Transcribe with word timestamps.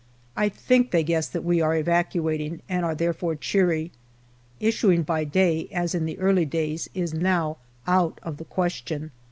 I 0.35 0.49
think 0.49 0.89
they 0.89 1.03
guess 1.03 1.27
that 1.27 1.43
we 1.43 1.61
are 1.61 1.75
evacuating, 1.75 2.63
and 2.67 2.83
are 2.83 2.95
therefore 2.95 3.35
cheery. 3.35 3.91
Issuing 4.59 5.03
by 5.03 5.25
day, 5.25 5.67
as 5.71 5.93
in 5.93 6.05
the 6.05 6.17
early 6.17 6.45
days, 6.47 6.89
is 6.95 7.13
now 7.13 7.57
out 7.85 8.19
of 8.23 8.37
the 8.37 8.45
question. 8.45 9.11